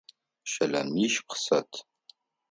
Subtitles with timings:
[0.51, 1.71] Щэлэмищ къысэт!